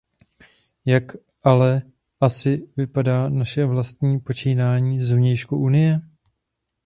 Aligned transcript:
Jak 0.85 1.03
ale 1.43 1.81
asi 2.21 2.67
vypadá 2.77 3.29
naše 3.29 3.65
vlastní 3.65 4.19
počínání 4.19 5.01
z 5.01 5.11
vnějšku 5.11 5.57
Unie? 5.57 6.01